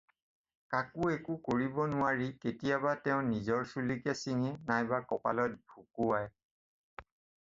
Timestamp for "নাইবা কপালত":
4.71-5.61